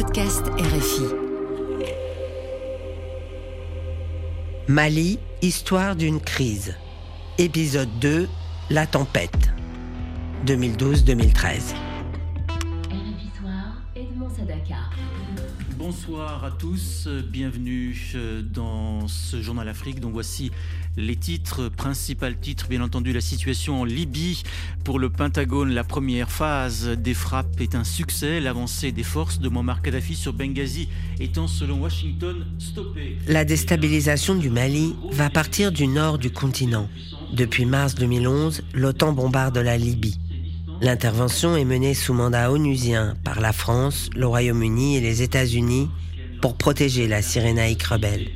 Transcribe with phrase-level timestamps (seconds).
[0.00, 1.06] podcast RFI.
[4.68, 6.76] Mali, histoire d'une crise.
[7.36, 8.28] Épisode 2,
[8.70, 9.50] La tempête.
[10.46, 11.74] 2012-2013.
[15.76, 19.98] Bonsoir à tous, bienvenue euh, dans ce journal Afrique.
[19.98, 20.52] Donc voici
[20.98, 24.42] les titres, principal titre bien entendu la situation en Libye.
[24.84, 28.40] Pour le Pentagone, la première phase des frappes est un succès.
[28.40, 30.88] L'avancée des forces de Muammar Kadhafi sur Benghazi
[31.20, 33.16] étant selon Washington stoppée.
[33.28, 36.88] La déstabilisation du Mali va partir du nord du continent.
[37.32, 40.18] Depuis mars 2011, l'OTAN bombarde la Libye.
[40.80, 45.88] L'intervention est menée sous mandat onusien par la France, le Royaume-Uni et les États-Unis
[46.40, 48.28] pour protéger la Cyrénaïque rebelle.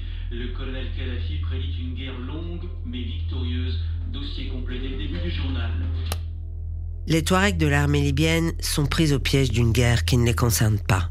[7.12, 10.78] Les Touaregs de l'armée libyenne sont pris au piège d'une guerre qui ne les concerne
[10.78, 11.10] pas.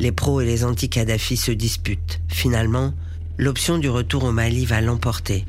[0.00, 2.22] Les pros et les anti-Kadhafi se disputent.
[2.26, 2.94] Finalement,
[3.36, 5.44] l'option du retour au Mali va l'emporter.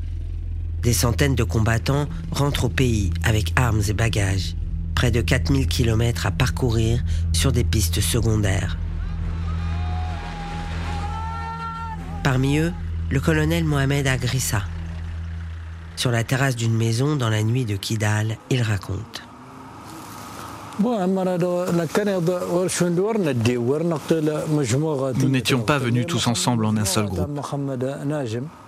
[0.82, 4.56] Des centaines de combattants rentrent au pays avec armes et bagages
[4.94, 8.76] près de 4000 km à parcourir sur des pistes secondaires.
[12.22, 12.74] Parmi eux,
[13.08, 14.64] le colonel Mohamed Agrissa.
[15.96, 19.27] Sur la terrasse d'une maison dans la nuit de Kidal, il raconte.
[25.20, 27.28] Nous n'étions pas venus tous ensemble en un seul groupe.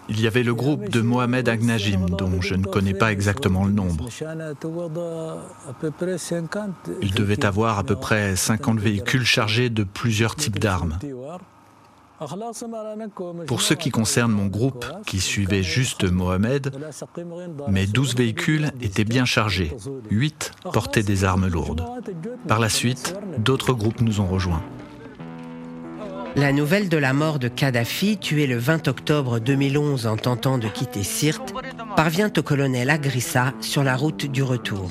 [0.08, 3.70] Il y avait le groupe de Mohamed Agnajim, dont je ne connais pas exactement le
[3.70, 4.08] nombre.
[7.02, 10.98] Il devait avoir à peu près 50 véhicules chargés de plusieurs types d'armes.
[13.46, 16.72] Pour ce qui concerne mon groupe, qui suivait juste Mohamed,
[17.68, 19.74] mes 12 véhicules étaient bien chargés.
[20.10, 21.84] 8 portaient des armes lourdes.
[22.46, 24.62] Par la suite, d'autres groupes nous ont rejoints.
[26.36, 30.68] La nouvelle de la mort de Kadhafi, tué le 20 octobre 2011 en tentant de
[30.68, 31.52] quitter Sirte,
[31.96, 34.90] parvient au colonel Agrissa sur la route du retour.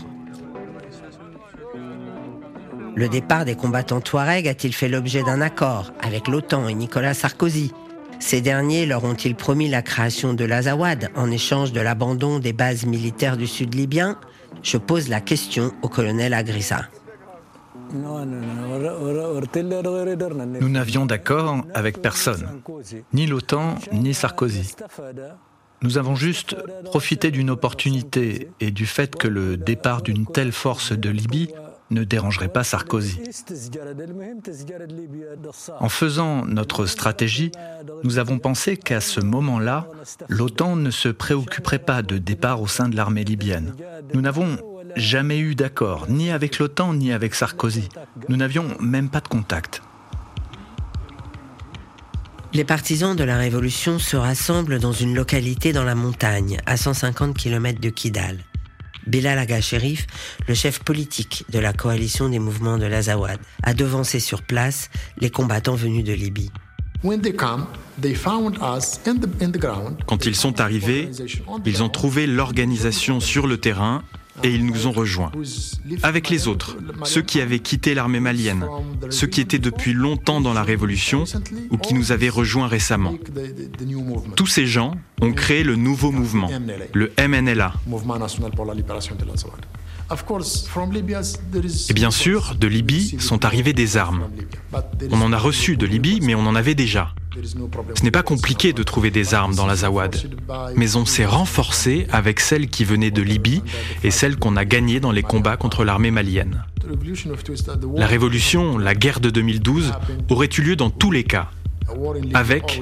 [2.99, 7.71] Le départ des combattants Touareg a-t-il fait l'objet d'un accord avec l'OTAN et Nicolas Sarkozy?
[8.19, 12.85] Ces derniers leur ont-ils promis la création de l'Azawad en échange de l'abandon des bases
[12.85, 14.17] militaires du sud libyen?
[14.63, 16.89] Je pose la question au colonel Agrissa.
[20.59, 22.49] Nous n'avions d'accord avec personne,
[23.13, 24.75] ni l'OTAN, ni Sarkozy.
[25.81, 30.91] Nous avons juste profité d'une opportunité et du fait que le départ d'une telle force
[30.91, 31.47] de Libye
[31.91, 33.19] ne dérangerait pas Sarkozy.
[35.79, 37.51] En faisant notre stratégie,
[38.03, 39.87] nous avons pensé qu'à ce moment-là,
[40.27, 43.73] l'OTAN ne se préoccuperait pas de départ au sein de l'armée libyenne.
[44.13, 44.57] Nous n'avons
[44.95, 47.89] jamais eu d'accord, ni avec l'OTAN, ni avec Sarkozy.
[48.27, 49.81] Nous n'avions même pas de contact.
[52.51, 57.37] Les partisans de la révolution se rassemblent dans une localité dans la montagne, à 150
[57.37, 58.43] km de Kidal.
[59.09, 60.05] Bilal Aga Sherif,
[60.47, 64.89] le chef politique de la coalition des mouvements de l'Azawad, a devancé sur place
[65.19, 66.51] les combattants venus de Libye.
[70.05, 71.09] Quand ils sont arrivés,
[71.65, 74.03] ils ont trouvé l'organisation sur le terrain
[74.43, 75.31] et ils nous ont rejoints.
[76.03, 78.65] Avec les autres, ceux qui avaient quitté l'armée malienne,
[79.09, 81.23] ceux qui étaient depuis longtemps dans la révolution
[81.71, 83.15] ou qui nous avaient rejoints récemment.
[84.35, 86.49] Tous ces gens ont créé le nouveau mouvement,
[86.93, 87.73] le MNLA.
[91.89, 94.29] Et bien sûr, de Libye sont arrivées des armes.
[95.11, 97.13] On en a reçu de Libye, mais on en avait déjà.
[97.95, 100.15] Ce n'est pas compliqué de trouver des armes dans l'Azawad,
[100.75, 103.61] mais on s'est renforcé avec celles qui venaient de Libye
[104.03, 106.63] et celles qu'on a gagnées dans les combats contre l'armée malienne.
[107.95, 109.93] La révolution, la guerre de 2012,
[110.29, 111.49] aurait eu lieu dans tous les cas,
[112.33, 112.81] avec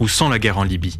[0.00, 0.98] ou sans la guerre en Libye.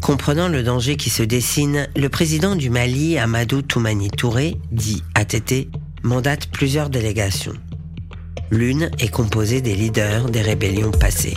[0.00, 5.68] Comprenant le danger qui se dessine, le président du Mali, Amadou Toumani Touré, dit ATT,
[6.02, 7.54] mandate plusieurs délégations.
[8.50, 11.36] L'une est composée des leaders des rébellions passées.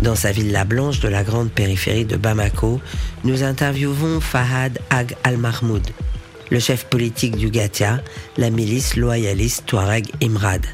[0.00, 2.80] Dans sa villa blanche de la grande périphérie de Bamako,
[3.24, 5.86] nous interviewons Fahad Ag al-Mahmoud,
[6.50, 8.02] le chef politique du Gatia,
[8.36, 10.66] la milice loyaliste Touareg Imrad.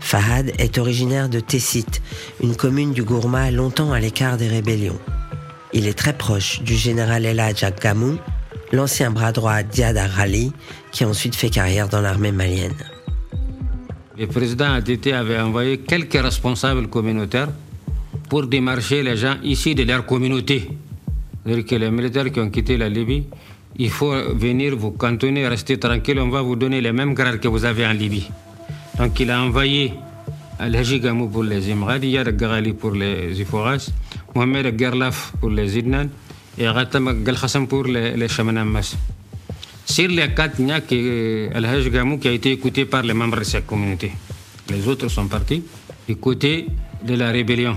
[0.00, 2.00] Fahad est originaire de Tessit,
[2.42, 4.98] une commune du Gourma longtemps à l'écart des rébellions.
[5.72, 8.18] Il est très proche du général Eladj Gamou,
[8.72, 10.52] l'ancien bras droit d'Iad Rali,
[10.90, 12.74] qui a ensuite fait carrière dans l'armée malienne.
[14.18, 17.50] Le président ATT avait envoyé quelques responsables communautaires
[18.30, 20.70] pour démarcher les gens ici de leur communauté.
[21.44, 23.24] C'est-à-dire que les militaires qui ont quitté la Libye,
[23.78, 27.48] il faut venir vous cantonner, rester tranquille, on va vous donner les mêmes grades que
[27.48, 28.26] vous avez en Libye.
[28.98, 29.92] Donc il a envoyé
[30.58, 33.90] Al-Haji Gamou pour les Imrad, Yad Garali pour les Iforas,
[34.34, 36.08] Mohamed Gerlaf pour les Idnan
[36.56, 38.28] et Ratam Galkhassam pour les, les.
[39.96, 43.14] Sur les quatre, il n'y a que Al-Hajj Gamou qui a été écouté par les
[43.14, 44.12] membres de cette communauté.
[44.68, 45.62] Les autres sont partis
[46.06, 46.66] du côté
[47.02, 47.74] de la rébellion.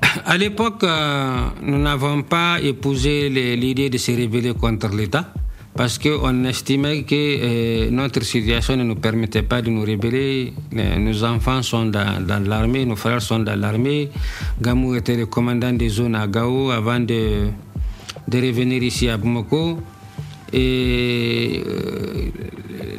[0.24, 5.30] À l'époque, euh, nous n'avons pas épousé l'idée de se rébeller contre l'État
[5.76, 10.54] parce qu'on estimait que euh, notre situation ne nous permettait pas de nous rébeller.
[10.72, 14.08] nos enfants sont dans, dans l'armée, nos frères sont dans l'armée.
[14.62, 17.50] Gamou était le commandant des zones à Gao avant de,
[18.28, 19.80] de revenir ici à Bamako.
[20.52, 22.30] Et euh,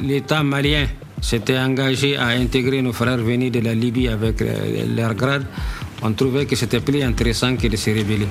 [0.02, 0.86] l'État malien
[1.20, 5.46] s'était engagé à intégrer nos frères venus de la Libye avec euh, leur grade.
[6.02, 8.28] On trouvait que c'était plus intéressant que de se rébeller.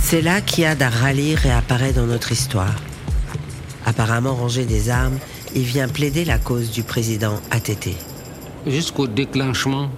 [0.00, 2.74] C'est là qu'Iyad Rali réapparaît dans notre histoire.
[3.84, 5.18] Apparemment rangé des armes,
[5.54, 8.05] il vient plaider la cause du président ATT.
[8.66, 9.88] Jusqu'au déclenchement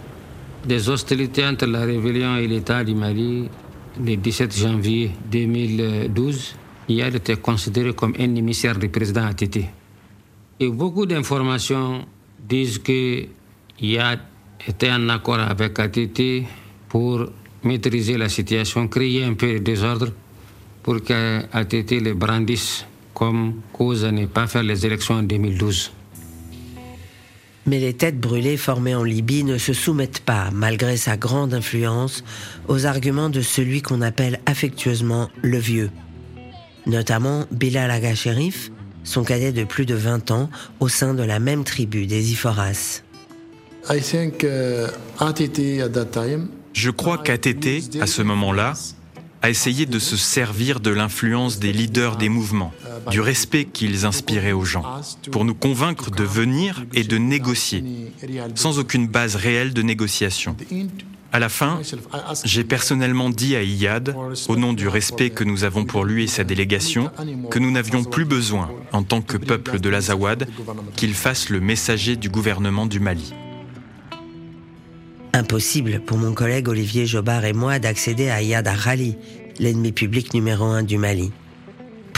[0.66, 3.48] des hostilités entre la rébellion et l'État du Mali,
[3.98, 6.54] le 17 janvier 2012,
[6.90, 9.60] Iyad était considéré comme un émissaire du président ATT.
[10.60, 12.04] Et beaucoup d'informations
[12.38, 13.24] disent que
[13.80, 14.20] Iyad
[14.66, 16.44] était en accord avec ATT
[16.90, 17.24] pour
[17.64, 20.12] maîtriser la situation, créer un peu de désordre
[20.82, 25.92] pour qu'ATT le brandisse comme cause à ne pas faire les élections en 2012.
[27.68, 32.24] Mais les têtes brûlées formées en Libye ne se soumettent pas, malgré sa grande influence,
[32.66, 35.90] aux arguments de celui qu'on appelle affectueusement le vieux.
[36.86, 38.72] Notamment Bilal Aga Sherif,
[39.04, 40.48] son cadet de plus de 20 ans,
[40.80, 43.02] au sein de la même tribu des Iforas.
[43.90, 44.86] I think, uh,
[46.72, 48.72] je crois qu'ATT, à ce moment-là,
[49.42, 52.72] a essayé de se servir de l'influence des leaders des mouvements,
[53.10, 54.84] du respect qu'ils inspiraient aux gens,
[55.30, 57.84] pour nous convaincre de venir et de négocier,
[58.54, 60.56] sans aucune base réelle de négociation.
[61.30, 61.80] À la fin,
[62.44, 64.16] j'ai personnellement dit à Iyad,
[64.48, 67.10] au nom du respect que nous avons pour lui et sa délégation,
[67.50, 70.48] que nous n'avions plus besoin, en tant que peuple de l'Azawad,
[70.96, 73.34] qu'il fasse le messager du gouvernement du Mali.
[75.34, 79.16] Impossible pour mon collègue Olivier Jobard et moi d'accéder à Yad Rali,
[79.58, 81.30] l'ennemi public numéro un du Mali.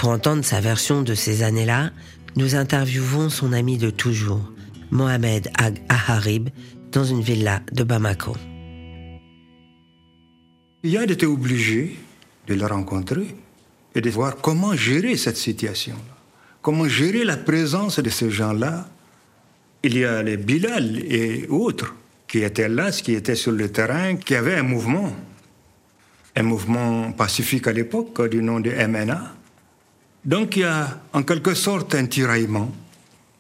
[0.01, 1.91] Pour entendre sa version de ces années-là,
[2.35, 4.51] nous interviewons son ami de toujours,
[4.91, 6.49] Mohamed Ag Aharib,
[6.91, 8.35] dans une villa de Bamako.
[10.83, 11.99] Yad était obligé
[12.47, 13.37] de le rencontrer
[13.95, 16.17] et de voir comment gérer cette situation-là,
[16.63, 18.89] comment gérer la présence de ces gens-là.
[19.83, 21.95] Il y a les Bilal et autres
[22.27, 25.15] qui étaient là, qui étaient sur le terrain, qui avaient un mouvement,
[26.37, 29.37] un mouvement pacifique à l'époque du nom de MNA.
[30.25, 32.71] Donc il y a en quelque sorte un tiraillement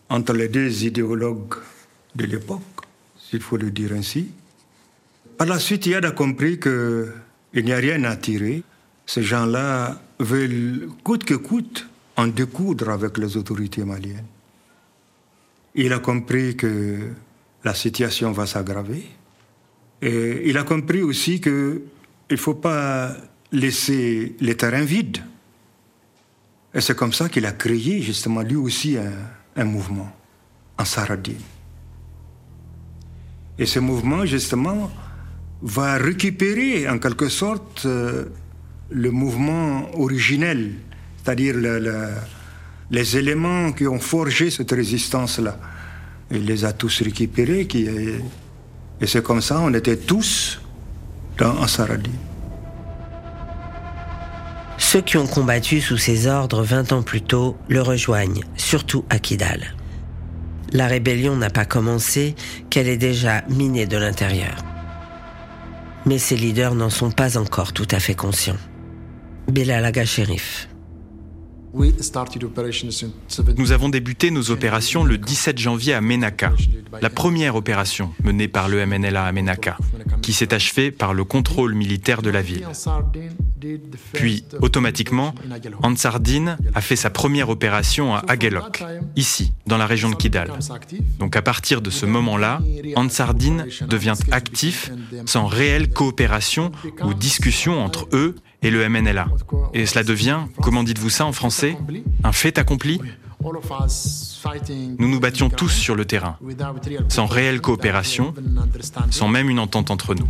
[0.08, 1.56] entre les deux idéologues
[2.14, 2.62] de l'époque,
[3.18, 4.30] s'il faut le dire ainsi.
[5.36, 8.62] Par la suite, Yad a compris qu'il n'y a rien à tirer.
[9.06, 11.86] Ces gens-là veulent coûte que coûte
[12.16, 14.26] en découdre avec les autorités maliennes.
[15.74, 17.10] Il a compris que
[17.64, 19.04] la situation va s'aggraver.
[20.02, 21.82] Et il a compris aussi qu'il
[22.30, 23.16] ne faut pas
[23.52, 25.18] laisser les terrains vides.
[26.74, 28.96] Et c'est comme ça qu'il a créé justement lui aussi
[29.56, 30.10] un, mouvement
[30.78, 31.40] en Saradine.
[33.58, 34.90] Et ce mouvement justement
[35.60, 38.26] va récupérer en quelque sorte euh,
[38.90, 40.72] le mouvement originel,
[41.18, 41.56] c'est-à-dire
[42.90, 45.58] les éléments qui ont forgé cette résistance-là.
[46.30, 47.68] Il les a tous récupérés.
[49.00, 50.60] Et c'est comme ça, on était tous
[51.36, 52.10] dans Ansaradi.
[54.92, 59.20] Ceux qui ont combattu sous ses ordres 20 ans plus tôt le rejoignent, surtout à
[59.20, 59.76] Kidal.
[60.72, 62.34] La rébellion n'a pas commencé,
[62.70, 64.56] qu'elle est déjà minée de l'intérieur.
[66.06, 68.58] Mais ses leaders n'en sont pas encore tout à fait conscients.
[69.46, 70.68] Belalaga Sherif.
[73.56, 76.52] Nous avons débuté nos opérations le 17 janvier à Menaka,
[77.00, 79.76] la première opération menée par le MNLA à Menaka,
[80.22, 82.66] qui s'est achevée par le contrôle militaire de la ville.
[84.12, 85.34] Puis, automatiquement,
[85.82, 88.82] Ansardine a fait sa première opération à Agelok,
[89.16, 90.52] ici, dans la région de Kidal.
[91.18, 92.60] Donc à partir de ce moment-là,
[92.96, 94.90] Ansardine devient actif
[95.26, 96.72] sans réelle coopération
[97.04, 99.28] ou discussion entre eux et le MNLA.
[99.74, 101.76] Et cela devient, comment dites-vous ça en français,
[102.24, 103.00] un fait accompli?
[104.98, 106.36] Nous nous battions tous sur le terrain,
[107.08, 108.34] sans réelle coopération,
[109.10, 110.28] sans même une entente entre nous.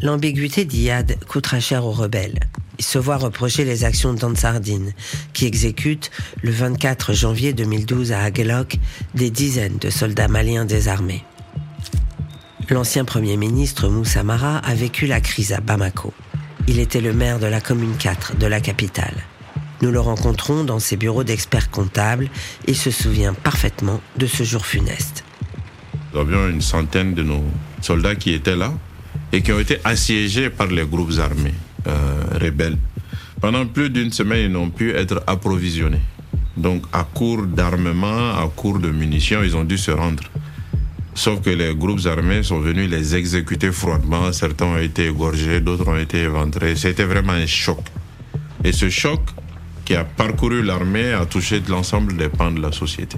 [0.00, 2.40] L'ambiguïté d'Iyad coûtera cher aux rebelles.
[2.78, 4.92] il se voit reprocher les actions d'Ansardine,
[5.32, 6.10] qui exécute,
[6.42, 8.78] le 24 janvier 2012 à Aguelok,
[9.14, 11.24] des dizaines de soldats maliens désarmés.
[12.70, 16.12] L'ancien Premier ministre Moussa Mara a vécu la crise à Bamako.
[16.66, 19.14] Il était le maire de la commune 4 de la capitale.
[19.82, 22.30] Nous le rencontrons dans ses bureaux d'experts comptables
[22.66, 25.24] et se souvient parfaitement de ce jour funeste.
[26.12, 27.44] Nous avions une centaine de nos
[27.82, 28.72] soldats qui étaient là
[29.30, 31.54] et qui ont été assiégés par les groupes armés
[31.86, 32.78] euh, rebelles.
[33.42, 36.00] Pendant plus d'une semaine, ils n'ont pu être approvisionnés.
[36.56, 40.22] Donc, à court d'armement, à court de munitions, ils ont dû se rendre.
[41.14, 44.32] Sauf que les groupes armés sont venus les exécuter froidement.
[44.32, 46.74] Certains ont été égorgés, d'autres ont été éventrés.
[46.74, 47.78] C'était vraiment un choc.
[48.64, 49.20] Et ce choc
[49.84, 53.16] qui a parcouru l'armée a touché l'ensemble des pans de la société.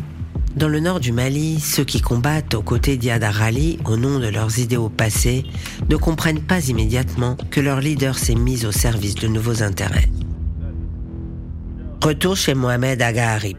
[0.56, 4.28] Dans le nord du Mali, ceux qui combattent aux côtés d'Iyad Arali au nom de
[4.28, 5.44] leurs idéaux passés
[5.88, 10.08] ne comprennent pas immédiatement que leur leader s'est mis au service de nouveaux intérêts.
[12.02, 13.58] Retour chez Mohamed Aga Harib.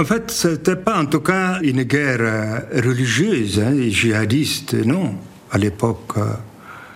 [0.00, 5.16] En fait, ce n'était pas en tout cas une guerre euh, religieuse hein, djihadiste, non.
[5.50, 6.34] À l'époque, euh,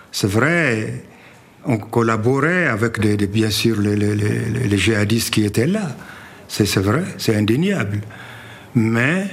[0.09, 1.03] c'est vrai,
[1.65, 5.97] on collaborait avec bien sûr les, les, djihadistes qui étaient là.
[6.47, 7.99] C'est vrai, c'est indéniable.
[8.75, 9.27] Mais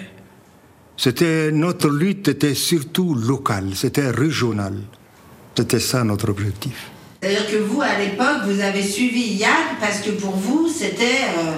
[0.96, 4.74] c'était notre lutte était surtout locale, c'était régional.
[5.56, 6.90] C'était ça notre objectif.
[7.22, 11.04] C'est-à-dire que vous, à l'époque, vous avez suivi Yann parce que pour vous, c'était
[11.38, 11.52] euh,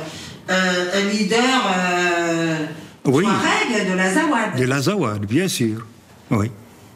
[0.53, 2.67] un leader euh,
[3.07, 3.25] oui.
[3.25, 4.59] de la Zawad.
[4.59, 5.87] De la Zawad, bien sûr.
[6.31, 6.51] Oui.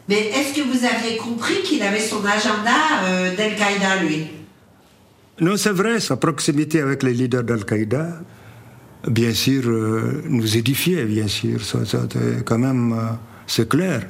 [0.09, 4.27] Mais est-ce que vous aviez compris qu'il avait son agenda euh, d'Al-Qaïda, lui?
[5.41, 8.21] Non, c'est vrai, sa proximité avec les leaders d'Al-Qaïda,
[9.07, 11.61] bien sûr, euh, nous édifiait, bien sûr.
[11.63, 11.79] Ça,
[12.45, 13.11] quand même, euh,
[13.45, 14.07] c'est clair.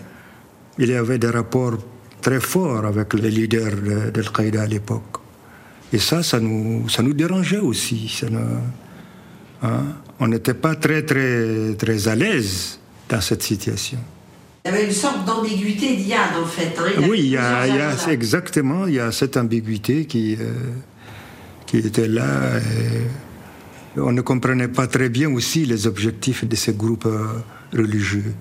[0.78, 1.78] Il y avait des rapports
[2.22, 5.18] très forts avec les leaders d'Al-Qaïda à l'époque.
[5.92, 8.08] Et ça, ça nous, ça nous dérangeait aussi.
[8.08, 8.28] Ça
[9.62, 9.84] hein?
[10.20, 14.00] On n'était pas très, très, très à l'aise dans cette situation.
[14.66, 16.74] Il y avait une sorte d'ambiguïté d'Iyad, en fait.
[16.78, 17.04] Hein.
[17.10, 20.54] oui, il y, a, exactement, il y a cette ambiguïté qui, euh,
[21.66, 22.26] qui était là.
[23.96, 27.28] on ne comprenait pas très bien aussi les objectifs de ces groupes euh,
[27.74, 28.34] religieux.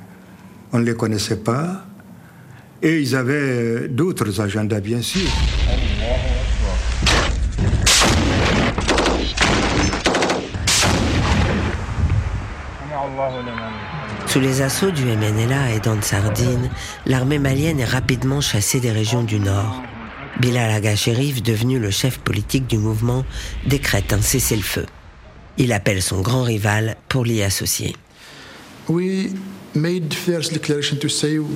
[0.72, 1.86] On ne les connaissait pas.
[2.82, 5.28] Et ils avaient euh, d'autres agendas, bien sûr.
[14.26, 16.70] Sous les assauts du MNLA et d'Ansardine,
[17.06, 19.82] l'armée malienne est rapidement chassée des régions du nord.
[20.40, 23.24] Bilal Aga devenu le chef politique du mouvement,
[23.66, 24.86] décrète un cessez-le-feu.
[25.56, 27.96] Il appelle son grand rival pour l'y associer.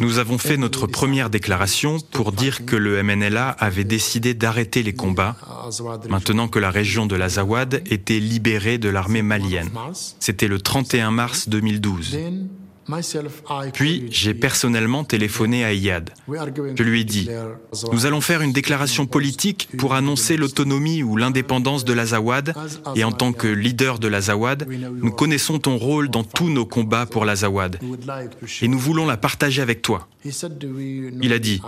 [0.00, 4.92] Nous avons fait notre première déclaration pour dire que le MNLA avait décidé d'arrêter les
[4.92, 5.36] combats
[6.08, 9.70] maintenant que la région de l'Azawad était libérée de l'armée malienne.
[10.18, 12.18] C'était le 31 mars 2012.
[13.72, 16.10] Puis j'ai personnellement téléphoné à Iyad.
[16.28, 17.28] Je lui ai dit,
[17.92, 22.54] nous allons faire une déclaration politique pour annoncer l'autonomie ou l'indépendance de l'Azawad,
[22.94, 24.66] et en tant que leader de l'Azawad,
[25.02, 27.78] nous connaissons ton rôle dans tous nos combats pour l'Azawad,
[28.62, 30.08] et nous voulons la partager avec toi.
[31.22, 31.62] Il a dit,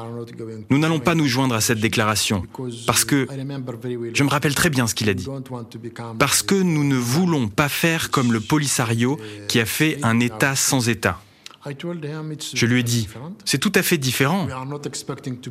[0.70, 2.44] nous n'allons pas nous joindre à cette déclaration,
[2.86, 3.26] parce que,
[4.14, 5.26] je me rappelle très bien ce qu'il a dit,
[6.18, 10.56] parce que nous ne voulons pas faire comme le Polisario qui a fait un État
[10.56, 11.11] sans État.
[11.64, 13.08] Je lui ai dit,
[13.44, 14.48] c'est tout à fait différent.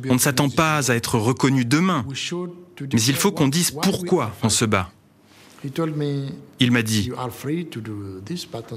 [0.08, 2.04] On ne s'attend pas à être reconnu demain,
[2.92, 4.90] mais il faut qu'on dise pourquoi on se bat.
[6.60, 7.10] Il m'a dit,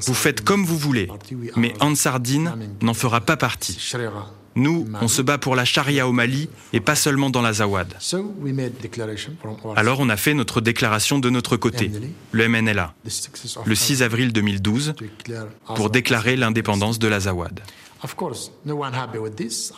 [0.06, 1.10] vous faites comme vous voulez,
[1.58, 3.78] mais Ansardine n'en fera pas partie.
[4.56, 7.94] Nous, on se bat pour la charia au Mali et pas seulement dans la Zawad.
[9.76, 11.92] Alors on a fait notre déclaration de notre côté,
[12.32, 12.94] le MNLA,
[13.66, 14.94] le 6 avril 2012,
[15.76, 17.62] pour déclarer l'indépendance de la Zawad.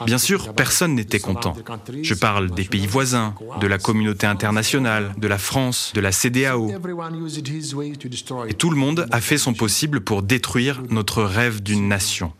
[0.05, 1.55] Bien sûr, personne n'était content.
[2.01, 6.69] Je parle des pays voisins, de la communauté internationale, de la France, de la CDAO.
[8.48, 12.34] Et tout le monde a fait son possible pour détruire notre rêve d'une nation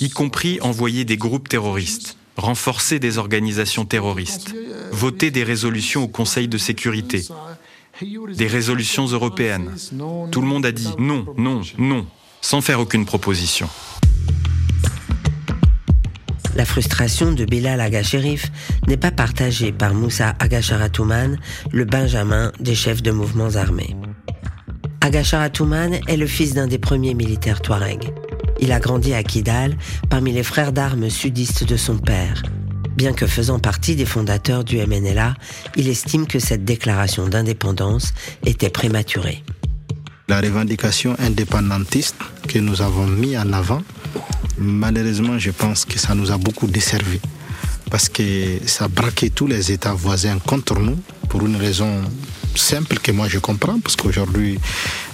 [0.00, 4.54] y compris envoyer des groupes terroristes, renforcer des organisations terroristes,
[4.92, 7.24] voter des résolutions au Conseil de sécurité,
[8.02, 9.74] des résolutions européennes.
[10.30, 12.06] Tout le monde a dit non, non, non,
[12.40, 13.68] sans faire aucune proposition.
[16.54, 18.50] La frustration de Bilal Aga-Sherif
[18.88, 21.38] n'est pas partagée par Moussa Agasharatouman,
[21.70, 23.94] le benjamin des chefs de mouvements armés.
[25.00, 28.12] Agasharatouman est le fils d'un des premiers militaires Touareg.
[28.60, 29.76] Il a grandi à Kidal,
[30.10, 32.42] parmi les frères d'armes sudistes de son père.
[32.96, 35.34] Bien que faisant partie des fondateurs du MNLA,
[35.76, 38.12] il estime que cette déclaration d'indépendance
[38.44, 39.44] était prématurée.
[40.28, 42.16] La revendication indépendantiste
[42.48, 43.82] que nous avons mis en avant,
[44.58, 47.20] malheureusement, je pense que ça nous a beaucoup desservi
[47.90, 50.98] parce que ça braquait tous les États voisins contre nous
[51.28, 52.02] pour une raison
[52.58, 54.58] simple que moi je comprends, parce qu'aujourd'hui,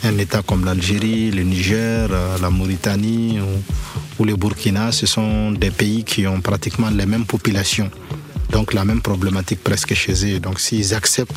[0.03, 3.39] un État comme l'Algérie, le Niger, euh, la Mauritanie
[4.19, 7.91] ou, le Burkina, ce sont des pays qui ont pratiquement les mêmes populations,
[8.51, 10.41] donc la même problématique presque chez eux.
[10.41, 11.33] Donc s'ils acceptent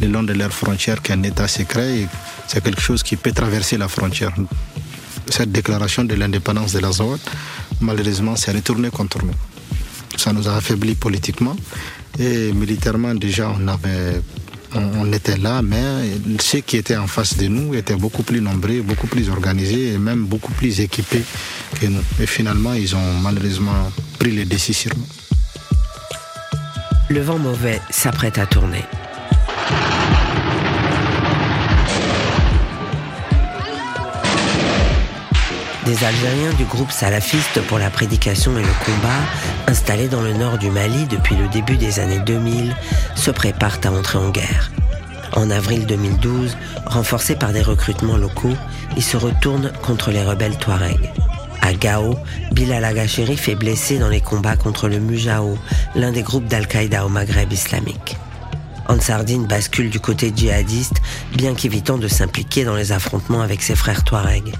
[0.00, 2.06] le long de leurs frontières qu'un État se crée,
[2.48, 4.32] c'est quelque chose qui peut traverser la frontière.
[5.28, 7.18] Cette déclaration de l'indépendance de la zone,
[7.80, 9.34] malheureusement, s'est retournée contre nous.
[10.16, 11.56] Ça nous a affaiblis politiquement
[12.18, 14.22] et militairement déjà on avait
[14.76, 15.82] on, était là, mais
[16.40, 19.98] ceux qui étaient en face de nous étaient beaucoup plus nombreux, beaucoup plus organisés et
[19.98, 21.24] même beaucoup plus équipés
[21.80, 22.02] que nous.
[22.20, 24.90] Et finalement, ils ont malheureusement pris les décisions.
[27.08, 28.84] Le vent mauvais s'apprête à tourner.
[35.86, 39.20] Des Algériens du groupe salafiste pour la prédication et le combat,
[39.68, 42.74] installés dans le nord du Mali depuis le début des années 2000,
[43.14, 44.72] se préparent à entrer en guerre.
[45.34, 48.56] En avril 2012, renforcés par des recrutements locaux,
[48.96, 51.12] ils se retournent contre les rebelles Touaregs.
[51.62, 52.16] À Gao,
[52.50, 55.56] Bilal Agacheri fait blessé dans les combats contre le Mujao,
[55.94, 58.16] l'un des groupes d'Al-Qaïda au Maghreb islamique.
[58.88, 61.00] Ansardine bascule du côté djihadiste,
[61.36, 64.52] bien qu'évitant de s'impliquer dans les affrontements avec ses frères Touaregs.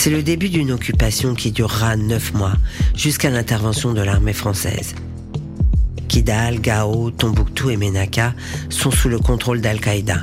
[0.00, 2.52] C'est le début d'une occupation qui durera neuf mois,
[2.94, 4.94] jusqu'à l'intervention de l'armée française.
[6.08, 8.32] Kidal, Gao, Tombouctou et Menaka
[8.70, 10.18] sont sous le contrôle d'Al-Qaïda.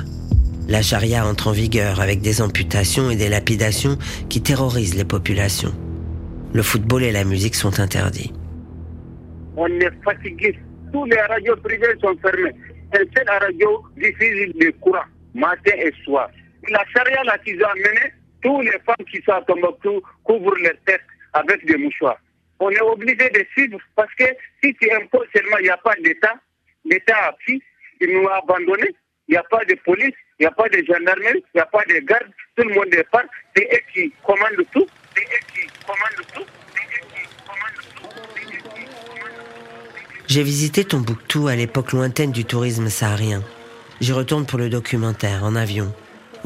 [0.66, 3.98] La charia entre en vigueur avec des amputations et des lapidations
[4.30, 5.74] qui terrorisent les populations.
[6.54, 8.32] Le football et la musique sont interdits.
[9.58, 10.58] On est fatigué.
[10.90, 12.56] Tous les radios privées sont fermées.
[12.94, 16.30] Un seul radio diffuse le courant, matin et soir.
[16.70, 20.74] La charia là qu'ils ont amenée, tous les femmes qui sont à Tombouctou couvrent leur
[20.84, 22.18] tête avec des mouchoirs.
[22.58, 24.24] On est obligé de suivre parce que
[24.62, 26.34] si tu imposes seulement, il n'y a pas d'État,
[26.84, 27.62] l'État a pris,
[28.00, 28.94] il nous a abandonnés,
[29.28, 31.66] il n'y a pas de police, il n'y a pas de gendarmerie, il n'y a
[31.66, 35.44] pas de garde, tout le monde est part, c'est eux qui commandent tout, c'est eux
[35.52, 36.44] qui commandent tout.
[40.28, 43.42] J'ai visité Tombouctou à l'époque lointaine du tourisme saharien.
[44.00, 45.94] J'y retourne pour le documentaire en avion.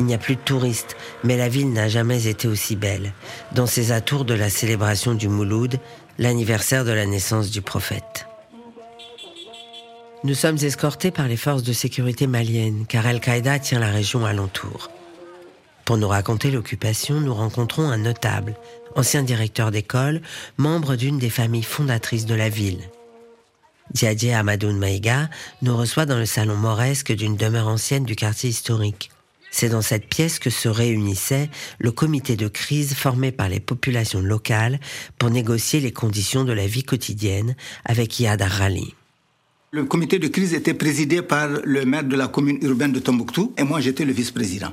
[0.01, 3.13] Il n'y a plus de touristes, mais la ville n'a jamais été aussi belle.
[3.53, 5.79] Dans ses atours de la célébration du Mouloud,
[6.19, 8.27] l'anniversaire de la naissance du prophète.
[10.25, 14.91] Nous sommes escortés par les forces de sécurité maliennes, car Al-Qaïda tient la région alentour.
[15.85, 18.55] Pour nous raconter l'occupation, nous rencontrons un notable,
[18.97, 20.23] ancien directeur d'école,
[20.57, 22.89] membre d'une des familles fondatrices de la ville.
[23.93, 25.29] Diadje Amadoun Maïga
[25.61, 29.11] nous reçoit dans le salon mauresque d'une demeure ancienne du quartier historique.
[29.51, 34.21] C'est dans cette pièce que se réunissait le comité de crise formé par les populations
[34.21, 34.79] locales
[35.19, 38.95] pour négocier les conditions de la vie quotidienne avec Yad Rali.
[39.73, 43.53] Le comité de crise était présidé par le maire de la commune urbaine de Tombouctou
[43.57, 44.73] et moi j'étais le vice-président.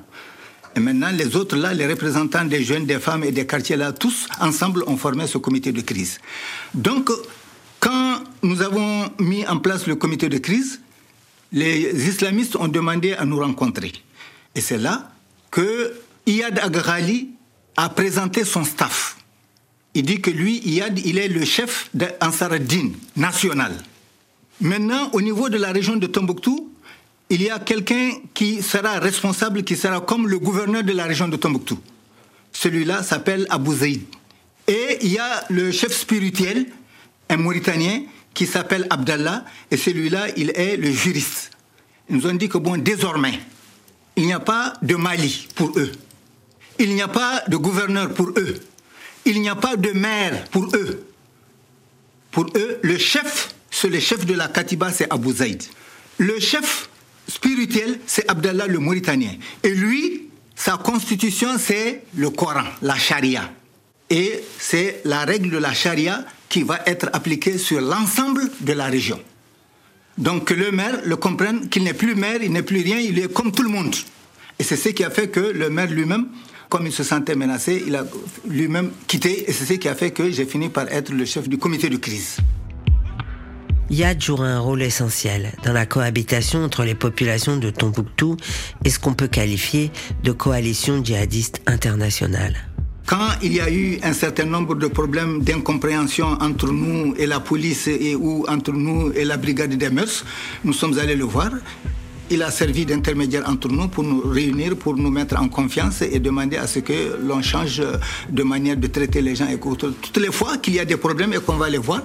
[0.75, 3.91] Et maintenant, les autres là, les représentants des jeunes, des femmes et des quartiers là,
[3.93, 6.19] tous ensemble ont formé ce comité de crise.
[6.75, 7.09] Donc,
[7.79, 10.79] quand nous avons mis en place le comité de crise,
[11.51, 13.91] les islamistes ont demandé à nous rencontrer.
[14.57, 15.11] Et c'est là
[15.51, 15.93] que
[16.25, 17.29] Iyad Agrali
[17.77, 19.17] a présenté son staff.
[19.93, 23.71] Il dit que lui, Iyad, il est le chef d'Ansar ad-Din national.
[24.59, 26.73] Maintenant, au niveau de la région de Tombouctou,
[27.29, 31.27] il y a quelqu'un qui sera responsable, qui sera comme le gouverneur de la région
[31.27, 31.77] de Tombouctou.
[32.51, 34.01] Celui-là s'appelle Abu Zaïd.
[34.67, 36.65] Et il y a le chef spirituel,
[37.29, 41.51] un Mauritanien, qui s'appelle Abdallah, et celui-là, il est le juriste.
[42.09, 43.39] Ils nous ont dit que, bon, désormais,
[44.17, 45.91] il n'y a pas de Mali pour eux.
[46.79, 48.59] Il n'y a pas de gouverneur pour eux.
[49.25, 51.07] Il n'y a pas de maire pour eux.
[52.31, 55.63] Pour eux, le chef, c'est le chef de la Katiba, c'est Abu Zaïd.
[56.17, 56.89] Le chef
[57.27, 59.33] spirituel, c'est Abdallah le Mauritanien.
[59.63, 63.51] Et lui, sa constitution, c'est le Coran, la charia.
[64.09, 68.85] Et c'est la règle de la charia qui va être appliquée sur l'ensemble de la
[68.85, 69.19] région.
[70.17, 73.19] Donc que le maire le comprenne qu'il n'est plus maire, il n'est plus rien, il
[73.19, 73.95] est comme tout le monde.
[74.59, 76.27] Et c'est ce qui a fait que le maire lui-même,
[76.69, 78.05] comme il se sentait menacé, il a
[78.47, 79.49] lui-même quitté.
[79.49, 81.89] Et c'est ce qui a fait que j'ai fini par être le chef du comité
[81.89, 82.37] de crise.
[83.89, 88.35] Yad joue un rôle essentiel dans la cohabitation entre les populations de Tombouctou
[88.83, 89.91] et ce qu'on peut qualifier
[90.23, 92.66] de coalition djihadiste internationale.
[93.07, 97.39] Quand il y a eu un certain nombre de problèmes d'incompréhension entre nous et la
[97.39, 100.25] police et ou entre nous et la brigade des mœurs,
[100.65, 101.51] nous sommes allés le voir.
[102.29, 106.19] Il a servi d'intermédiaire entre nous pour nous réunir, pour nous mettre en confiance et
[106.19, 107.81] demander à ce que l'on change
[108.29, 109.47] de manière de traiter les gens.
[109.47, 112.01] Et toutes les fois qu'il y a des problèmes et qu'on va les voir,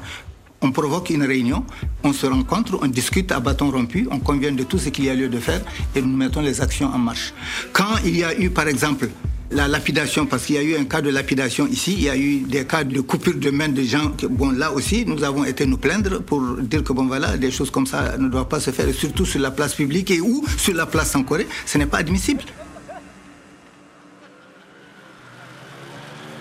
[0.60, 1.64] on provoque une réunion,
[2.04, 5.10] on se rencontre, on discute à bâton rompu, on convient de tout ce qu'il y
[5.10, 5.62] a lieu de faire
[5.96, 7.34] et nous mettons les actions en marche.
[7.72, 9.08] Quand il y a eu, par exemple,
[9.52, 12.16] la lapidation, parce qu'il y a eu un cas de lapidation ici, il y a
[12.16, 14.12] eu des cas de coupure de main de gens.
[14.30, 17.70] bon, là aussi, nous avons été nous plaindre pour dire que bon, voilà, des choses
[17.70, 20.74] comme ça ne doivent pas se faire, surtout sur la place publique et ou sur
[20.74, 21.24] la place en.
[21.66, 22.42] Ce n'est pas admissible.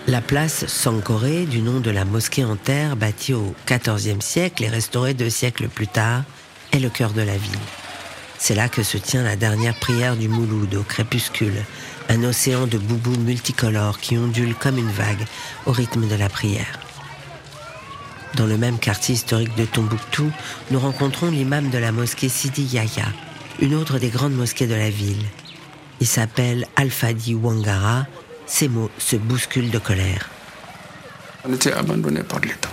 [0.08, 4.68] La place Sankoré, du nom de la mosquée en terre bâtie au XIVe siècle et
[4.68, 6.24] restaurée deux siècles plus tard,
[6.72, 7.58] est le cœur de la ville.
[8.36, 11.64] C'est là que se tient la dernière prière du Mouloud au crépuscule,
[12.08, 15.24] un océan de boubous multicolores qui ondule comme une vague
[15.66, 16.80] au rythme de la prière.
[18.34, 20.30] Dans le même quartier historique de Tombouctou,
[20.70, 23.06] nous rencontrons l'imam de la mosquée Sidi Yahya,
[23.60, 25.24] une autre des grandes mosquées de la ville.
[26.00, 28.06] Il s'appelle Alfadi Wangara
[28.46, 30.28] ces mots se bousculent de colère.
[31.44, 32.68] On était abandonnés par l'État.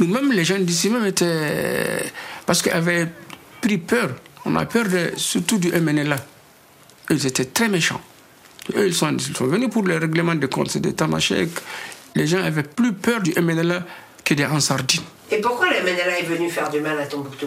[0.00, 2.04] Nous-mêmes, les gens d'ici même étaient.
[2.44, 3.08] Parce qu'ils avaient
[3.60, 4.10] pris peur.
[4.44, 6.16] On a peur de, surtout du MNLA.
[7.10, 8.00] Ils étaient très méchants.
[8.76, 11.48] Eux, ils sont, venus pour le règlement de comptes de Tamashek.
[12.14, 13.84] Les gens avaient plus peur du MNLA
[14.24, 15.02] que des Ansardines.
[15.30, 17.46] Et pourquoi le MNLA est venu faire du mal à Tombouctou?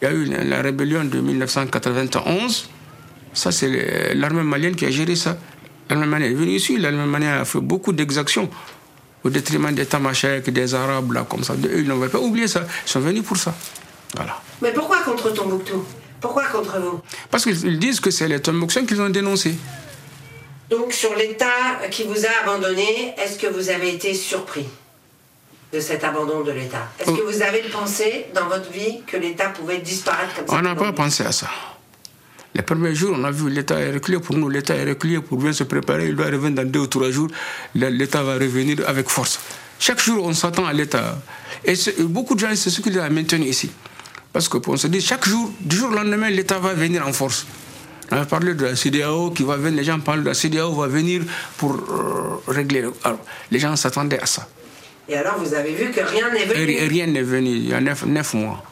[0.00, 2.68] Il y a eu la rébellion de 1991.
[3.32, 5.36] Ça, c'est l'armée malienne qui a géré ça.
[5.90, 8.48] L'Allemagne est venue ici, l'Allemagne a fait beaucoup d'exactions
[9.22, 11.54] au détriment des Tamashek, des Arabes, là, comme ça.
[11.54, 12.66] Eux, ils n'ont pas oublié ça.
[12.86, 13.54] Ils sont venus pour ça.
[14.14, 14.40] Voilà.
[14.62, 15.84] Mais pourquoi contre Tombouctou?
[16.20, 17.00] Pourquoi contre vous?
[17.30, 19.54] Parce qu'ils disent que c'est les Tombouctiens qu'ils ont dénoncé.
[20.70, 21.46] Donc, sur l'État
[21.90, 24.66] qui vous a abandonné, est-ce que vous avez été surpris
[25.72, 26.88] de cet abandon de l'État?
[26.98, 30.62] Est-ce que vous avez pensé dans votre vie que l'État pouvait disparaître comme ça On
[30.62, 31.48] n'a pas pensé à ça.
[32.54, 34.20] Les premiers jours, on a vu l'État est reculé.
[34.20, 36.06] Pour nous, l'État est reculé pour bien se préparer.
[36.06, 37.28] Il doit revenir dans deux ou trois jours.
[37.74, 39.40] L'État va revenir avec force.
[39.80, 41.18] Chaque jour, on s'attend à l'État.
[41.64, 43.70] Et beaucoup de gens, c'est ce qu'il a maintenu ici.
[44.32, 47.44] Parce qu'on se dit, chaque jour, du jour au lendemain, l'État va venir en force.
[48.14, 50.72] On a parlé de la CDAO qui va venir, les gens parlent de la CDAO
[50.72, 51.22] va venir
[51.56, 52.84] pour euh, régler.
[53.02, 53.18] Alors,
[53.50, 54.46] les gens s'attendaient à ça.
[55.08, 56.86] Et alors, vous avez vu que rien n'est venu?
[56.88, 57.50] Rien n'est venu.
[57.50, 58.62] Il y a neuf, neuf mois.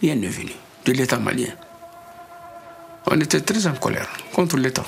[0.00, 0.52] Rien n'est venu
[0.84, 1.54] de l'État malien
[3.06, 4.84] on était très en colère contre l'État.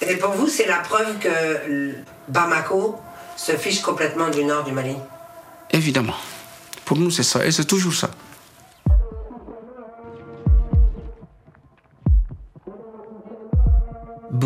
[0.00, 1.94] Et pour vous, c'est la preuve que
[2.28, 2.96] Bamako
[3.36, 4.96] se fiche complètement du nord du Mali?
[5.70, 6.14] Évidemment.
[6.84, 7.44] Pour nous, c'est ça.
[7.44, 8.10] Et c'est toujours ça.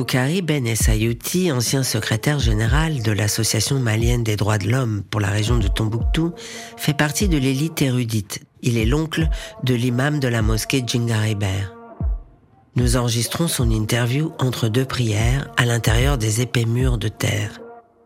[0.00, 5.28] Boukari Ben Essayouti, ancien secrétaire général de l'Association malienne des droits de l'homme pour la
[5.28, 6.32] région de Tombouctou,
[6.78, 8.40] fait partie de l'élite érudite.
[8.62, 9.28] Il est l'oncle
[9.62, 11.74] de l'imam de la mosquée Djingaribert.
[12.76, 17.60] Nous enregistrons son interview entre deux prières à l'intérieur des épais murs de terre.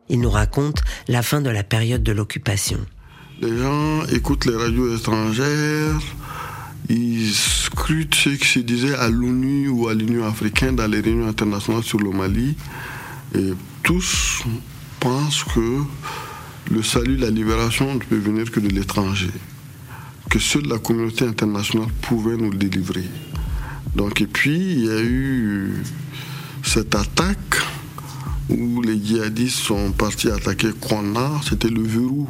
[0.09, 2.81] Il nous raconte la fin de la période de l'occupation.
[3.41, 6.01] Les gens écoutent les radios étrangères,
[6.89, 11.29] ils scrutent ce qui se disait à l'ONU ou à l'Union africaine dans les réunions
[11.29, 12.57] internationales sur le Mali.
[13.35, 14.43] Et tous
[15.01, 15.83] pensent que
[16.71, 19.31] le salut, la libération ne peut venir que de l'étranger,
[20.31, 23.05] que seule la communauté internationale pouvait nous délivrer.
[23.95, 25.83] Donc, et puis, il y a eu
[26.63, 27.57] cette attaque
[28.49, 31.41] où les djihadistes sont partis attaquer Kwana.
[31.49, 32.29] C'était le verrou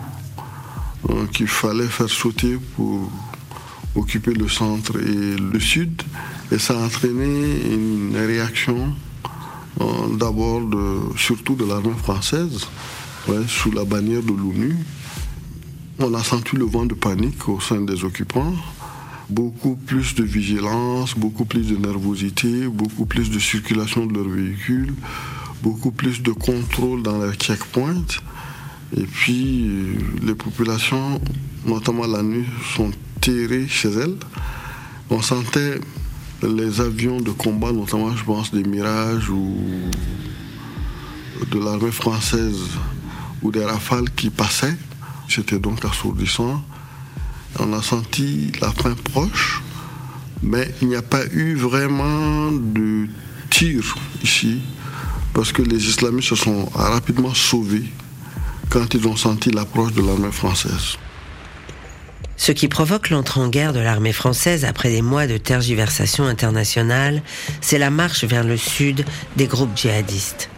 [1.33, 3.11] qu'il fallait faire sauter pour
[3.95, 6.03] occuper le centre et le sud.
[6.53, 8.93] Et ça a entraîné une réaction
[9.81, 9.85] euh,
[10.19, 10.63] d'abord
[11.17, 12.67] surtout de l'armée française,
[13.49, 14.77] sous la bannière de l'ONU.
[15.99, 18.55] On a senti le vent de panique au sein des occupants
[19.29, 24.95] beaucoup plus de vigilance, beaucoup plus de nervosité, beaucoup plus de circulation de leurs véhicules,
[25.63, 28.07] beaucoup plus de contrôle dans les checkpoints.
[28.97, 31.21] Et puis, euh, les populations,
[31.67, 32.91] notamment la nuit, sont
[33.25, 34.17] chez elles.
[35.09, 35.81] On sentait
[36.43, 39.57] les avions de combat, notamment, je pense, des Mirages ou
[41.51, 42.61] de l'armée française
[43.41, 44.77] ou des rafales qui passaient.
[45.27, 46.63] C'était donc assourdissant.
[47.59, 49.63] On a senti la fin proche,
[50.43, 53.07] mais il n'y a pas eu vraiment de
[53.49, 54.61] tir ici,
[55.33, 57.89] parce que les islamistes se sont rapidement sauvés
[58.69, 60.99] quand ils ont senti l'approche de l'armée française.
[62.37, 67.23] Ce qui provoque l'entrée en guerre de l'armée française après des mois de tergiversation internationale,
[67.61, 69.05] c'est la marche vers le sud
[69.37, 70.51] des groupes djihadistes.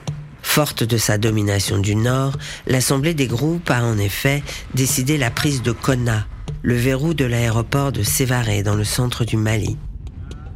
[0.43, 4.43] Forte de sa domination du Nord, l'Assemblée des groupes a en effet
[4.75, 6.27] décidé la prise de Konna,
[6.63, 9.77] le verrou de l'aéroport de Sévaré dans le centre du Mali.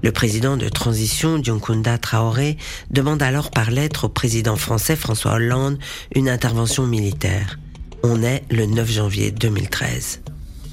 [0.03, 2.57] Le président de transition, Dionkunda Traoré,
[2.91, 5.79] demande alors par lettre au président français François Hollande
[6.15, 7.59] une intervention militaire.
[8.03, 10.23] On est le 9 janvier 2013.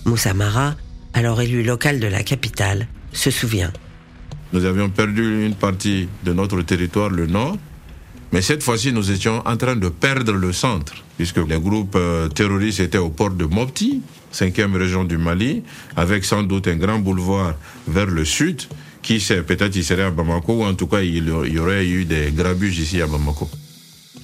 [0.07, 0.75] Moussa Mara,
[1.13, 3.71] alors élu local de la capitale, se souvient.
[4.53, 7.57] Nous avions perdu une partie de notre territoire, le nord,
[8.31, 12.27] mais cette fois-ci, nous étions en train de perdre le centre, puisque les groupes euh,
[12.29, 15.63] terroristes étaient au port de Mopti, cinquième région du Mali,
[15.95, 17.55] avec sans doute un grand boulevard
[17.87, 18.61] vers le sud.
[19.01, 22.03] Qui sait, peut-être il serait à Bamako, ou en tout cas, il y aurait eu
[22.03, 23.49] des grabuges ici à Bamako.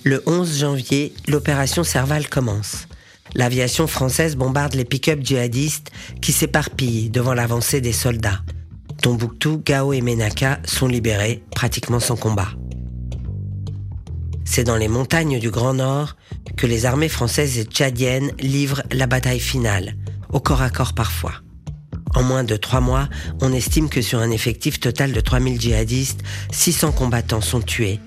[0.03, 2.87] Le 11 janvier, l'opération Serval commence.
[3.35, 8.41] L'aviation française bombarde les pick-up djihadistes qui s'éparpillent devant l'avancée des soldats.
[9.01, 12.49] Tombouctou, Gao et Menaka sont libérés pratiquement sans combat.
[14.45, 16.15] C'est dans les montagnes du Grand Nord
[16.57, 19.95] que les armées françaises et tchadiennes livrent la bataille finale,
[20.29, 21.33] au corps à corps parfois.
[22.15, 23.09] En moins de trois mois,
[23.41, 27.99] on estime que sur un effectif total de 3000 djihadistes, 600 combattants sont tués,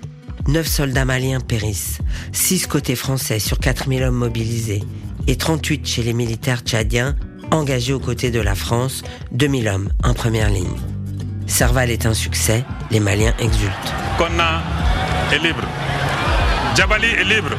[0.48, 1.98] 9 soldats maliens périssent,
[2.32, 4.82] 6 côtés français sur 4000 hommes mobilisés,
[5.26, 7.16] et 38 chez les militaires tchadiens
[7.50, 10.76] engagés aux côtés de la France, 2000 hommes en première ligne.
[11.46, 13.94] Serval est un succès, les Maliens exultent.
[14.18, 14.62] Konna
[15.32, 15.62] est libre.
[16.74, 17.56] Djabali est libre.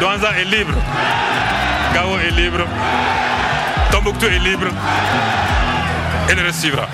[0.00, 0.74] Douanza est libre.
[1.94, 2.66] Gao est libre.
[3.90, 4.66] Tombouctou est libre.
[6.30, 6.88] Et le reste suivra.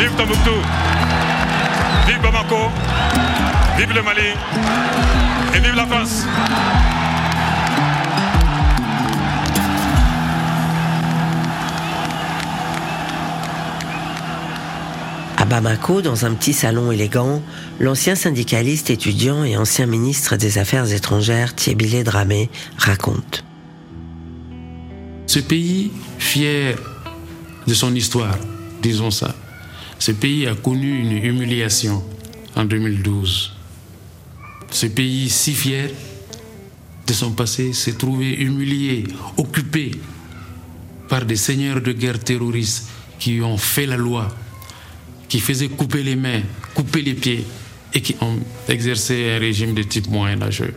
[0.00, 0.56] Vive Tombouctou.
[2.06, 2.70] Vive Bamako.
[3.76, 4.28] Vive le Mali.
[5.54, 6.24] Et vive la France.
[15.36, 17.42] À Bamako, dans un petit salon élégant,
[17.78, 23.44] l'ancien syndicaliste étudiant et ancien ministre des Affaires étrangères Thiebilé Dramé raconte.
[25.26, 26.76] Ce pays, fier
[27.66, 28.38] de son histoire,
[28.80, 29.34] disons ça,
[30.00, 32.02] ce pays a connu une humiliation
[32.56, 33.52] en 2012.
[34.70, 35.90] Ce pays si fier
[37.06, 39.04] de son passé s'est trouvé humilié,
[39.36, 39.92] occupé
[41.08, 44.28] par des seigneurs de guerre terroristes qui ont fait la loi
[45.28, 46.40] qui faisaient couper les mains,
[46.74, 47.44] couper les pieds
[47.92, 50.74] et qui ont exercé un régime de type moyen-âgeux.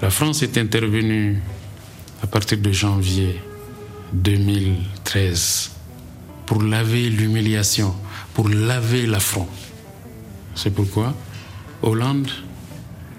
[0.00, 1.42] La France est intervenue
[2.22, 3.40] à partir de janvier
[4.12, 5.72] 2013
[6.46, 7.94] pour laver l'humiliation,
[8.34, 9.48] pour laver l'affront.
[10.54, 11.14] C'est pourquoi
[11.82, 12.30] Hollande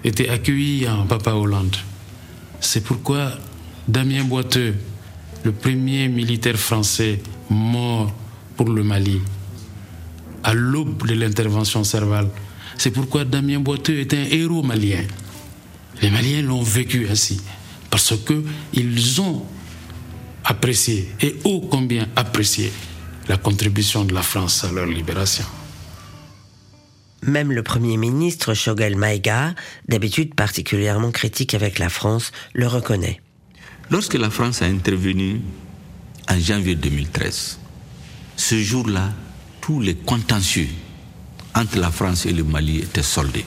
[0.04, 1.76] était accueilli en Papa Hollande.
[2.60, 3.32] C'est pourquoi
[3.88, 4.74] Damien Boiteux,
[5.44, 8.12] le premier militaire français mort
[8.56, 9.20] pour le Mali,
[10.42, 12.28] à l'aube de l'intervention servale.
[12.78, 15.04] C'est pourquoi Damien Boiteux est un héros malien.
[16.02, 17.40] Les Maliens l'ont vécu ainsi,
[17.90, 19.44] parce qu'ils ont
[20.44, 22.70] apprécié, et ô combien apprécié,
[23.28, 25.44] la contribution de la France à leur libération.
[27.22, 29.54] Même le Premier ministre Shogel Maïga,
[29.88, 33.20] d'habitude particulièrement critique avec la France, le reconnaît.
[33.90, 35.40] Lorsque la France a intervenu
[36.28, 37.58] en janvier 2013,
[38.36, 39.12] ce jour-là,
[39.60, 40.68] tous les contentieux
[41.54, 43.46] entre la France et le Mali étaient soldés.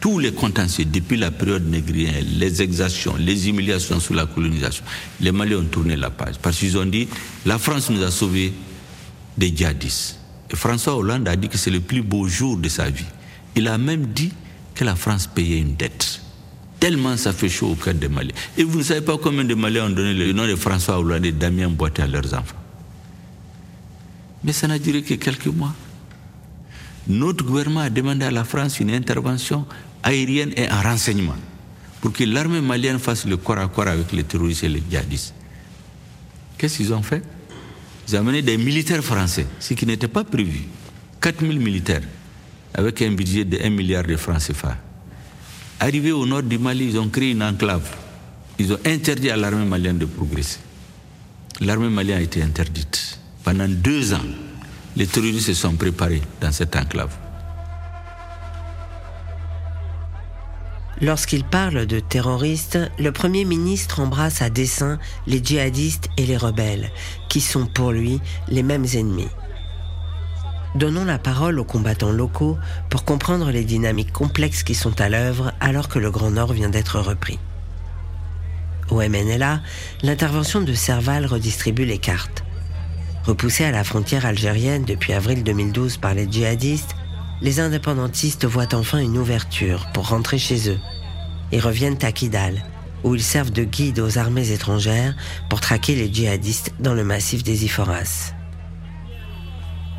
[0.00, 4.84] Tous les contentieux, depuis la période négrienne, les exactions, les humiliations sous la colonisation,
[5.20, 6.36] les Maliens ont tourné la page.
[6.40, 7.08] Parce qu'ils ont dit,
[7.44, 8.52] la France nous a sauvés
[9.36, 10.18] des djihadistes.
[10.50, 13.04] Et François Hollande a dit que c'est le plus beau jour de sa vie.
[13.54, 14.32] Il a même dit
[14.74, 16.20] que la France payait une dette.
[16.78, 18.34] Tellement ça fait chaud au cœur des Maliens.
[18.56, 21.24] Et vous ne savez pas combien de Maliens ont donné le nom de François Hollande
[21.24, 22.56] et Damien Boité à leurs enfants.
[24.44, 25.74] Mais ça n'a duré que quelques mois.
[27.08, 29.66] Notre gouvernement a demandé à la France une intervention
[30.02, 31.36] aérienne et un renseignement
[32.00, 35.34] pour que l'armée malienne fasse le corps à corps avec les terroristes et les djihadistes.
[36.58, 37.22] Qu'est-ce qu'ils ont fait?
[38.08, 40.62] Ils ont amené des militaires français, ce qui n'était pas prévu.
[41.20, 42.02] 4000 militaires,
[42.74, 44.76] avec un budget de 1 milliard de francs CFA.
[45.80, 47.88] Arrivés au nord du Mali, ils ont créé une enclave.
[48.58, 50.58] Ils ont interdit à l'armée malienne de progresser.
[51.60, 53.18] L'armée malienne a été interdite.
[53.42, 54.24] Pendant deux ans,
[54.96, 57.14] les terroristes se sont préparés dans cette enclave.
[61.02, 66.90] Lorsqu'il parle de terroristes, le Premier ministre embrasse à dessein les djihadistes et les rebelles,
[67.28, 69.28] qui sont pour lui les mêmes ennemis.
[70.74, 72.56] Donnons la parole aux combattants locaux
[72.88, 76.70] pour comprendre les dynamiques complexes qui sont à l'œuvre alors que le Grand Nord vient
[76.70, 77.38] d'être repris.
[78.90, 79.60] Au MNLA,
[80.02, 82.44] l'intervention de Serval redistribue les cartes.
[83.24, 86.94] Repoussé à la frontière algérienne depuis avril 2012 par les djihadistes,
[87.42, 90.78] les indépendantistes voient enfin une ouverture pour rentrer chez eux
[91.52, 92.64] et reviennent à Kidal,
[93.04, 95.14] où ils servent de guide aux armées étrangères
[95.48, 98.32] pour traquer les djihadistes dans le massif des Iphoras.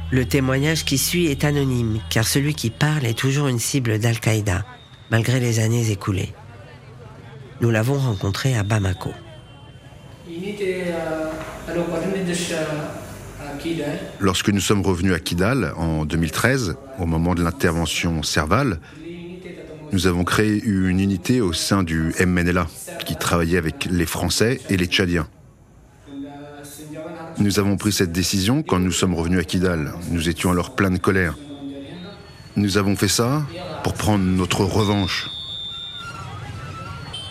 [0.09, 4.65] Le témoignage qui suit est anonyme, car celui qui parle est toujours une cible d'Al-Qaïda,
[5.11, 6.33] malgré les années écoulées.
[7.61, 9.11] Nous l'avons rencontré à Bamako.
[14.19, 18.79] Lorsque nous sommes revenus à Kidal en 2013, au moment de l'intervention Serval,
[19.91, 22.67] nous avons créé une unité au sein du MNLA
[23.05, 25.27] qui travaillait avec les Français et les Tchadiens.
[27.39, 29.93] Nous avons pris cette décision quand nous sommes revenus à Kidal.
[30.11, 31.37] Nous étions alors plein de colère.
[32.55, 33.45] Nous avons fait ça
[33.83, 35.27] pour prendre notre revanche.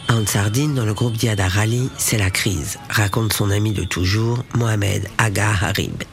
[0.09, 4.45] En Sardine, dans le groupe Diada Rali, c'est la crise, raconte son ami de toujours,
[4.55, 6.05] Mohamed Aga Harib.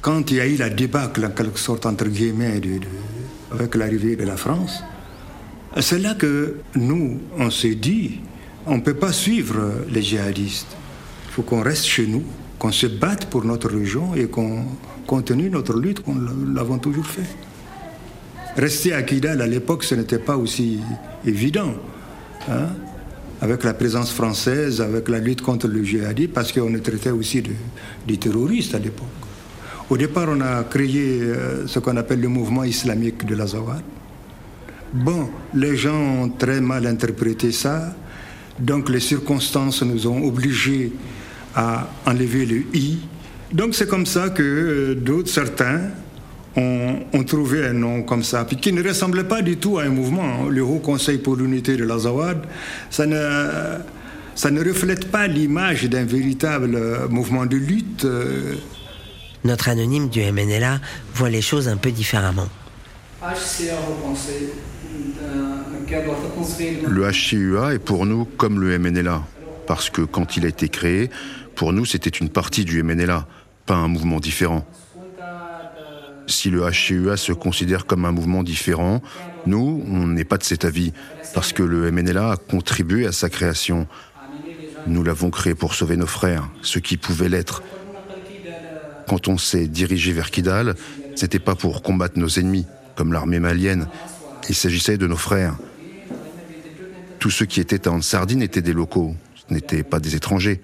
[0.00, 2.60] Quand il y a eu la débâcle, en quelque sorte, entre guillemets,
[3.50, 4.84] avec l'arrivée de la France,
[5.80, 8.20] c'est là que nous, on s'est dit,
[8.66, 9.56] on ne peut pas suivre
[9.90, 10.76] les djihadistes.
[11.28, 12.22] Il faut qu'on reste chez nous,
[12.60, 14.64] qu'on se batte pour notre région et qu'on
[15.06, 17.26] continue notre lutte comme l'avons toujours fait.
[18.56, 20.78] Rester à Kidal à l'époque, ce n'était pas aussi
[21.26, 21.74] évident.
[22.48, 22.68] Hein,
[23.40, 27.42] avec la présence française, avec la lutte contre le djihadisme, parce qu'on est traité aussi
[27.42, 29.06] de, terroristes à l'époque.
[29.90, 33.82] Au départ, on a créé euh, ce qu'on appelle le mouvement islamique de l'Azawad.
[34.92, 37.94] Bon, les gens ont très mal interprété ça,
[38.58, 40.92] donc les circonstances nous ont obligés
[41.54, 42.98] à enlever le i.
[43.52, 45.80] Donc c'est comme ça que euh, d'autres, certains,
[46.56, 49.88] ont, trouvé un nom comme ça, puis qui ne ressemblait pas du tout à un
[49.88, 50.44] mouvement.
[50.48, 52.38] Le Haut Conseil pour l'unité de l'Azawad,
[52.90, 53.78] ça ne,
[54.34, 58.04] ça ne reflète pas l'image d'un véritable mouvement de lutte.
[58.04, 58.54] Euh.
[59.44, 60.80] Notre anonyme du MNLA
[61.14, 62.48] voit les choses un peu différemment.
[66.88, 69.22] Le HCUA est pour nous comme le MNLA,
[69.66, 71.10] parce que quand il a été créé,
[71.54, 73.26] pour nous c'était une partie du MNLA,
[73.66, 74.66] pas un mouvement différent.
[76.26, 79.02] Si le HCUA se considère comme un mouvement différent,
[79.46, 80.92] nous, on n'est pas de cet avis,
[81.34, 83.86] parce que le MNLA a contribué à sa création.
[84.86, 87.62] Nous l'avons créé pour sauver nos frères, ceux qui pouvaient l'être.
[89.08, 90.74] Quand on s'est dirigé vers Kidal,
[91.14, 93.86] c'était pas pour combattre nos ennemis, comme l'armée malienne.
[94.48, 95.56] Il s'agissait de nos frères.
[97.18, 100.60] Tous ceux qui étaient en Sardine étaient des locaux, ce n'étaient pas des étrangers.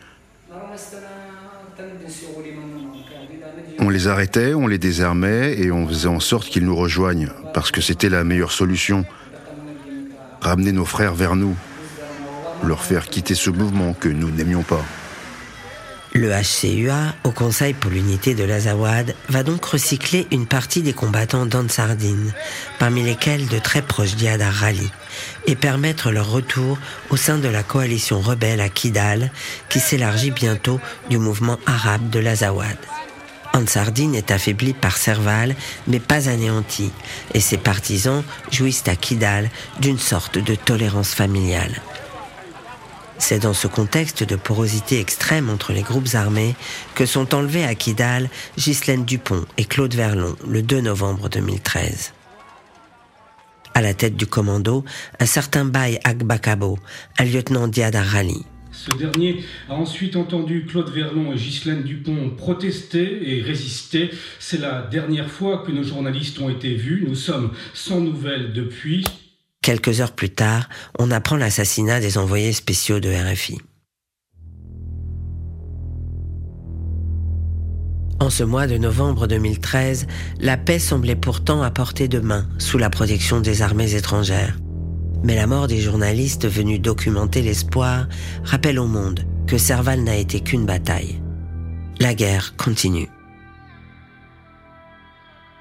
[3.91, 7.73] On les arrêtait, on les désarmait et on faisait en sorte qu'ils nous rejoignent, parce
[7.73, 9.05] que c'était la meilleure solution.
[10.41, 11.57] Ramener nos frères vers nous,
[12.63, 14.85] leur faire quitter ce mouvement que nous n'aimions pas.
[16.15, 21.47] Le HCUA, au Conseil pour l'unité de l'Azawad, va donc recycler une partie des combattants
[21.47, 22.33] d'Ansardine,
[22.79, 24.89] parmi lesquels de très proches d'Iyad Rali,
[25.49, 26.79] et permettre leur retour
[27.11, 29.33] au sein de la coalition rebelle à Kidal,
[29.69, 32.79] qui s'élargit bientôt du mouvement arabe de l'Azawad.
[33.53, 35.55] Ansardine est affaibli par Serval,
[35.87, 36.93] mais pas anéanti,
[37.35, 41.81] et ses partisans jouissent à Kidal d'une sorte de tolérance familiale.
[43.19, 46.57] C'est dans ce contexte de porosité extrême entre les groupes armés
[46.95, 52.13] que sont enlevés à Kidal Ghislaine Dupont et Claude Verlon le 2 novembre 2013.
[53.75, 54.85] À la tête du commando,
[55.21, 56.79] un certain Baye Agbakabo,
[57.19, 58.45] un lieutenant Diad Rali.
[58.81, 64.11] Ce dernier a ensuite entendu Claude Verlon et Ghislaine Dupont protester et résister.
[64.39, 67.05] C'est la dernière fois que nos journalistes ont été vus.
[67.07, 69.05] Nous sommes sans nouvelles depuis.
[69.63, 73.59] Quelques heures plus tard, on apprend l'assassinat des envoyés spéciaux de RFI.
[78.19, 80.07] En ce mois de novembre 2013,
[80.41, 84.57] la paix semblait pourtant à portée de main sous la protection des armées étrangères.
[85.23, 88.07] Mais la mort des journalistes venus documenter l'espoir
[88.45, 91.21] rappelle au monde que Serval n'a été qu'une bataille.
[91.99, 93.09] La guerre continue.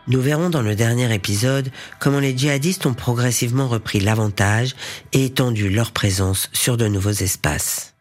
[0.08, 1.70] Nous verrons dans le dernier épisode
[2.00, 4.76] comment les djihadistes ont progressivement repris l'avantage
[5.14, 7.94] et étendu leur présence sur de nouveaux espaces.